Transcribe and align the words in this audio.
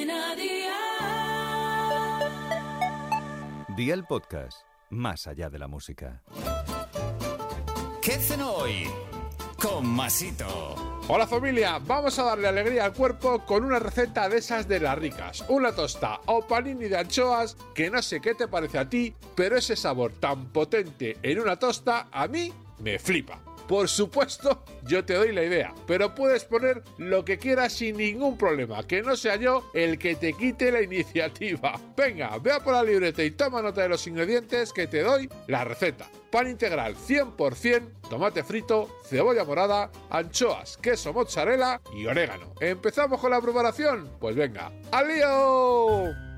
Cadena 0.00 0.34
Dial. 0.34 0.70
Día 3.76 3.92
el 3.94 4.04
podcast, 4.04 4.62
más 4.88 5.26
allá 5.26 5.50
de 5.50 5.58
la 5.58 5.68
música. 5.68 6.22
¿Qué 8.00 8.14
hacen 8.14 8.40
hoy? 8.40 8.88
Con 9.60 9.86
Masito. 9.86 10.74
Hola 11.06 11.26
familia, 11.26 11.78
vamos 11.80 12.18
a 12.18 12.22
darle 12.22 12.48
alegría 12.48 12.86
al 12.86 12.94
cuerpo 12.94 13.44
con 13.44 13.62
una 13.64 13.78
receta 13.78 14.28
de 14.30 14.38
esas 14.38 14.66
de 14.66 14.80
las 14.80 14.98
ricas. 14.98 15.44
Una 15.48 15.72
tosta 15.72 16.20
o 16.26 16.46
panini 16.46 16.86
de 16.88 16.96
anchoas 16.96 17.58
que 17.74 17.90
no 17.90 18.00
sé 18.00 18.22
qué 18.22 18.34
te 18.34 18.48
parece 18.48 18.78
a 18.78 18.88
ti, 18.88 19.14
pero 19.34 19.58
ese 19.58 19.76
sabor 19.76 20.12
tan 20.12 20.46
potente 20.46 21.18
en 21.22 21.40
una 21.40 21.58
tosta 21.58 22.08
a 22.10 22.26
mí 22.26 22.50
me 22.78 22.98
flipa. 22.98 23.49
Por 23.70 23.88
supuesto, 23.88 24.64
yo 24.82 25.04
te 25.04 25.14
doy 25.14 25.32
la 25.32 25.44
idea, 25.44 25.72
pero 25.86 26.12
puedes 26.12 26.44
poner 26.44 26.82
lo 26.98 27.24
que 27.24 27.38
quieras 27.38 27.72
sin 27.72 27.98
ningún 27.98 28.36
problema, 28.36 28.84
que 28.84 29.00
no 29.00 29.14
sea 29.14 29.36
yo 29.36 29.70
el 29.74 29.96
que 29.96 30.16
te 30.16 30.32
quite 30.32 30.72
la 30.72 30.82
iniciativa. 30.82 31.80
Venga, 31.96 32.36
vea 32.38 32.58
por 32.58 32.74
la 32.74 32.82
libreta 32.82 33.22
y 33.22 33.30
toma 33.30 33.62
nota 33.62 33.82
de 33.82 33.90
los 33.90 34.04
ingredientes 34.08 34.72
que 34.72 34.88
te 34.88 35.04
doy 35.04 35.30
la 35.46 35.62
receta. 35.62 36.10
Pan 36.32 36.50
integral 36.50 36.96
100%, 36.96 38.08
tomate 38.10 38.42
frito, 38.42 38.88
cebolla 39.04 39.44
morada, 39.44 39.88
anchoas, 40.10 40.76
queso 40.76 41.12
mozzarella 41.12 41.80
y 41.94 42.06
orégano. 42.06 42.52
¿Empezamos 42.60 43.20
con 43.20 43.30
la 43.30 43.40
preparación? 43.40 44.10
Pues 44.18 44.34
venga, 44.34 44.72
¡al! 44.90 46.29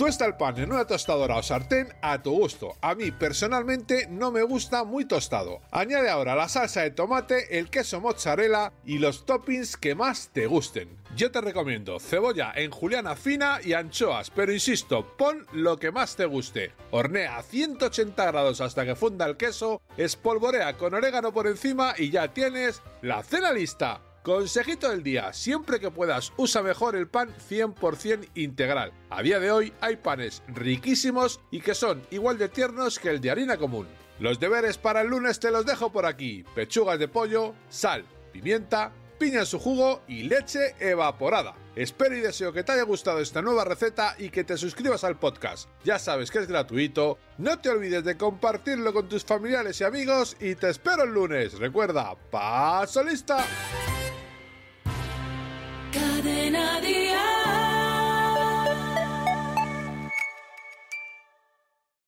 Tuesta 0.00 0.24
el 0.24 0.38
pan 0.38 0.56
en 0.58 0.72
una 0.72 0.86
tostadora 0.86 1.36
o 1.36 1.42
sartén 1.42 1.92
a 2.00 2.22
tu 2.22 2.32
gusto. 2.32 2.74
A 2.80 2.94
mí 2.94 3.10
personalmente 3.10 4.06
no 4.08 4.30
me 4.30 4.42
gusta 4.42 4.82
muy 4.82 5.04
tostado. 5.04 5.60
Añade 5.70 6.08
ahora 6.08 6.34
la 6.34 6.48
salsa 6.48 6.80
de 6.80 6.90
tomate, 6.90 7.58
el 7.58 7.68
queso 7.68 8.00
mozzarella 8.00 8.72
y 8.86 8.96
los 8.96 9.26
toppings 9.26 9.76
que 9.76 9.94
más 9.94 10.30
te 10.32 10.46
gusten. 10.46 10.96
Yo 11.14 11.30
te 11.30 11.42
recomiendo 11.42 12.00
cebolla 12.00 12.50
en 12.56 12.70
juliana 12.70 13.14
fina 13.14 13.60
y 13.62 13.74
anchoas, 13.74 14.30
pero 14.30 14.54
insisto, 14.54 15.18
pon 15.18 15.46
lo 15.52 15.76
que 15.76 15.92
más 15.92 16.16
te 16.16 16.24
guste. 16.24 16.72
Hornea 16.92 17.36
a 17.36 17.42
180 17.42 18.24
grados 18.24 18.62
hasta 18.62 18.86
que 18.86 18.96
funda 18.96 19.26
el 19.26 19.36
queso, 19.36 19.82
espolvorea 19.98 20.78
con 20.78 20.94
orégano 20.94 21.30
por 21.30 21.46
encima 21.46 21.92
y 21.98 22.08
ya 22.08 22.32
tienes 22.32 22.80
la 23.02 23.22
cena 23.22 23.52
lista. 23.52 24.00
Consejito 24.30 24.88
del 24.88 25.02
día, 25.02 25.32
siempre 25.32 25.80
que 25.80 25.90
puedas 25.90 26.32
usa 26.36 26.62
mejor 26.62 26.94
el 26.94 27.08
pan 27.08 27.34
100% 27.50 28.28
integral. 28.36 28.92
A 29.10 29.22
día 29.22 29.40
de 29.40 29.50
hoy 29.50 29.72
hay 29.80 29.96
panes 29.96 30.44
riquísimos 30.46 31.40
y 31.50 31.60
que 31.60 31.74
son 31.74 32.00
igual 32.12 32.38
de 32.38 32.48
tiernos 32.48 33.00
que 33.00 33.10
el 33.10 33.20
de 33.20 33.32
harina 33.32 33.56
común. 33.56 33.88
Los 34.20 34.38
deberes 34.38 34.78
para 34.78 35.00
el 35.00 35.08
lunes 35.08 35.40
te 35.40 35.50
los 35.50 35.66
dejo 35.66 35.90
por 35.90 36.06
aquí. 36.06 36.44
Pechugas 36.54 37.00
de 37.00 37.08
pollo, 37.08 37.54
sal, 37.70 38.04
pimienta, 38.32 38.92
piña 39.18 39.40
en 39.40 39.46
su 39.46 39.58
jugo 39.58 40.02
y 40.06 40.22
leche 40.22 40.76
evaporada. 40.78 41.56
Espero 41.74 42.16
y 42.16 42.20
deseo 42.20 42.52
que 42.52 42.62
te 42.62 42.70
haya 42.70 42.84
gustado 42.84 43.18
esta 43.18 43.42
nueva 43.42 43.64
receta 43.64 44.14
y 44.16 44.30
que 44.30 44.44
te 44.44 44.56
suscribas 44.56 45.02
al 45.02 45.18
podcast. 45.18 45.68
Ya 45.82 45.98
sabes 45.98 46.30
que 46.30 46.38
es 46.38 46.46
gratuito. 46.46 47.18
No 47.38 47.58
te 47.58 47.68
olvides 47.68 48.04
de 48.04 48.16
compartirlo 48.16 48.92
con 48.92 49.08
tus 49.08 49.24
familiares 49.24 49.80
y 49.80 49.84
amigos 49.84 50.36
y 50.38 50.54
te 50.54 50.70
espero 50.70 51.02
el 51.02 51.14
lunes. 51.14 51.58
Recuerda, 51.58 52.14
paso 52.30 53.02
lista. 53.02 53.44
Cadena 56.30 56.60
Dial. 56.60 56.69